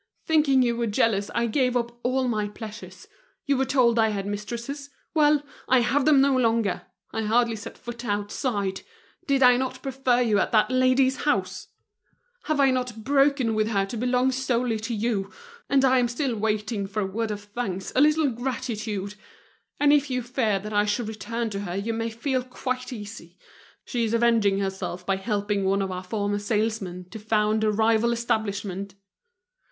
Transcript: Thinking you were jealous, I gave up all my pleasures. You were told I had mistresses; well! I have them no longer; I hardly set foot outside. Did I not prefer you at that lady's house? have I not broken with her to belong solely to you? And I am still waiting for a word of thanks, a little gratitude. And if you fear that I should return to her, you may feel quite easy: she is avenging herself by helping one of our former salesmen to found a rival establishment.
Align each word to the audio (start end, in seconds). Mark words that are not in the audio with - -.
Thinking 0.25 0.63
you 0.63 0.75
were 0.75 0.87
jealous, 0.87 1.29
I 1.35 1.45
gave 1.45 1.77
up 1.77 1.99
all 2.01 2.27
my 2.27 2.47
pleasures. 2.47 3.07
You 3.45 3.55
were 3.55 3.65
told 3.67 3.99
I 3.99 4.09
had 4.09 4.25
mistresses; 4.25 4.89
well! 5.13 5.43
I 5.69 5.81
have 5.81 6.05
them 6.05 6.19
no 6.19 6.35
longer; 6.35 6.87
I 7.11 7.21
hardly 7.21 7.55
set 7.55 7.77
foot 7.77 8.03
outside. 8.03 8.81
Did 9.27 9.43
I 9.43 9.57
not 9.57 9.83
prefer 9.83 10.19
you 10.19 10.39
at 10.39 10.51
that 10.53 10.71
lady's 10.71 11.17
house? 11.17 11.67
have 12.45 12.59
I 12.59 12.71
not 12.71 13.03
broken 13.03 13.53
with 13.53 13.67
her 13.67 13.85
to 13.85 13.95
belong 13.95 14.31
solely 14.31 14.79
to 14.79 14.93
you? 14.95 15.31
And 15.69 15.85
I 15.85 15.99
am 15.99 16.07
still 16.07 16.35
waiting 16.35 16.87
for 16.87 17.01
a 17.01 17.05
word 17.05 17.29
of 17.29 17.43
thanks, 17.43 17.93
a 17.95 18.01
little 18.01 18.31
gratitude. 18.31 19.13
And 19.79 19.93
if 19.93 20.09
you 20.09 20.23
fear 20.23 20.57
that 20.57 20.73
I 20.73 20.85
should 20.85 21.09
return 21.09 21.51
to 21.51 21.59
her, 21.59 21.75
you 21.75 21.93
may 21.93 22.09
feel 22.09 22.41
quite 22.41 22.91
easy: 22.91 23.37
she 23.85 24.03
is 24.03 24.15
avenging 24.15 24.57
herself 24.57 25.05
by 25.05 25.17
helping 25.17 25.63
one 25.63 25.83
of 25.83 25.91
our 25.91 26.01
former 26.03 26.39
salesmen 26.39 27.05
to 27.11 27.19
found 27.19 27.63
a 27.63 27.71
rival 27.71 28.11
establishment. 28.11 28.95